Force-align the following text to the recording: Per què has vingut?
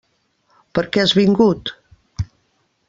Per 0.77 0.85
què 0.95 1.03
has 1.03 1.13
vingut? 1.21 1.73